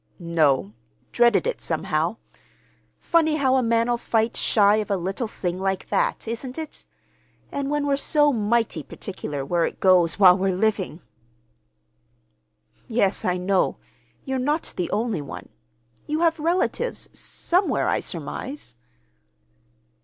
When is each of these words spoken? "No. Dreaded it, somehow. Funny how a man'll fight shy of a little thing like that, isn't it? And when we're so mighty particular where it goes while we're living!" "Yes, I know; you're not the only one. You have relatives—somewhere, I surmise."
"No. 0.17 0.73
Dreaded 1.11 1.45
it, 1.45 1.61
somehow. 1.61 2.15
Funny 2.97 3.35
how 3.35 3.55
a 3.55 3.61
man'll 3.61 3.97
fight 3.99 4.35
shy 4.35 4.77
of 4.77 4.89
a 4.89 4.97
little 4.97 5.27
thing 5.27 5.59
like 5.59 5.89
that, 5.89 6.27
isn't 6.27 6.57
it? 6.57 6.87
And 7.51 7.69
when 7.69 7.85
we're 7.85 7.97
so 7.97 8.33
mighty 8.33 8.81
particular 8.81 9.45
where 9.45 9.63
it 9.63 9.79
goes 9.79 10.17
while 10.17 10.35
we're 10.35 10.55
living!" 10.55 11.01
"Yes, 12.87 13.23
I 13.23 13.37
know; 13.37 13.77
you're 14.25 14.39
not 14.39 14.73
the 14.75 14.89
only 14.89 15.21
one. 15.21 15.49
You 16.07 16.21
have 16.21 16.39
relatives—somewhere, 16.39 17.87
I 17.87 17.99
surmise." 17.99 18.77